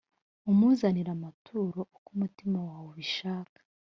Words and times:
umuzanire 0.51 1.09
amaturo 1.17 1.79
uko 1.95 1.99
umutima 2.13 2.57
wawe 2.67 2.87
ubishaka, 2.91 3.59